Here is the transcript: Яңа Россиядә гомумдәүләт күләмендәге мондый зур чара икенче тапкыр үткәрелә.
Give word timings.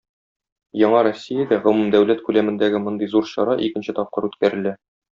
Яңа 0.83 1.01
Россиядә 1.07 1.59
гомумдәүләт 1.69 2.25
күләмендәге 2.31 2.83
мондый 2.89 3.15
зур 3.15 3.31
чара 3.37 3.59
икенче 3.71 3.99
тапкыр 4.03 4.33
үткәрелә. 4.33 4.79